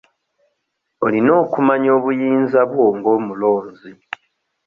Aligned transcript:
Olina 1.05 1.31
okumanya 1.43 1.89
obuyinza 1.97 2.59
bwo 2.71 2.85
ng'omulonzi. 2.97 3.91